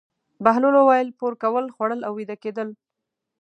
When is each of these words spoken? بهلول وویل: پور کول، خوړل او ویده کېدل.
بهلول 0.43 0.75
وویل: 0.77 1.07
پور 1.19 1.33
کول، 1.43 1.65
خوړل 1.75 1.99
او 2.07 2.11
ویده 2.17 2.35
کېدل. 2.43 2.69